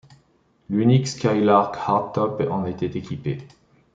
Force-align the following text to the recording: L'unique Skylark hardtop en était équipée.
L'unique 0.71 1.07
Skylark 1.07 1.75
hardtop 1.87 2.41
en 2.49 2.65
était 2.65 2.97
équipée. 2.97 3.37